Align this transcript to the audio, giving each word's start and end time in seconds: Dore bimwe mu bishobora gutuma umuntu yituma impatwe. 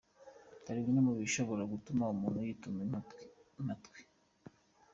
Dore 0.63 0.79
bimwe 0.85 1.01
mu 1.07 1.13
bishobora 1.19 1.63
gutuma 1.71 2.03
umuntu 2.15 2.37
yituma 2.45 2.79
impatwe. 3.57 3.97